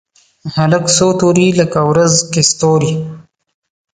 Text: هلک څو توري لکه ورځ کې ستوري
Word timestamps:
هلک 0.55 0.83
څو 0.95 1.07
توري 1.19 1.47
لکه 1.61 1.79
ورځ 1.91 2.13
کې 2.31 2.41
ستوري 2.51 2.93